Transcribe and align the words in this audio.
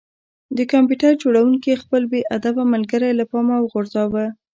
د 0.57 0.59
کمپیوټر 0.73 1.11
جوړونکي 1.23 1.79
خپل 1.81 2.01
بې 2.11 2.21
ادبه 2.37 2.63
ملګری 2.73 3.11
له 3.19 3.25
پامه 3.31 3.55
وغورځاوه 3.59 4.25